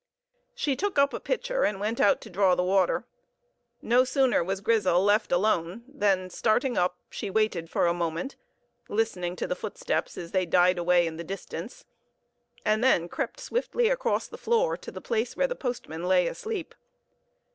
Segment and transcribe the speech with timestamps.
[0.55, 3.05] She took up a pitcher and went out to draw the water.
[3.83, 8.35] No sooner was Grizel left alone than, starting up, she waited for a moment,
[8.89, 11.85] listening to the footsteps as they died away in the distance,
[12.65, 16.73] and then crept swiftly across the floor to the place where the postman lay asleep.